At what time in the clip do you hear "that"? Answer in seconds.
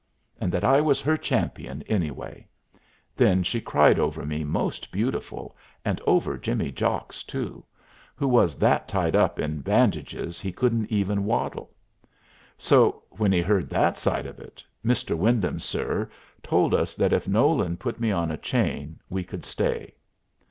0.51-0.63, 8.55-8.87, 13.69-13.95, 16.95-17.13